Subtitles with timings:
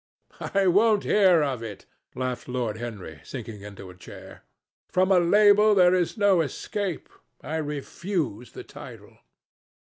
[0.55, 4.41] "I won't hear of it," laughed Lord Henry, sinking into a chair.
[4.89, 7.07] "From a label there is no escape!
[7.41, 9.19] I refuse the title."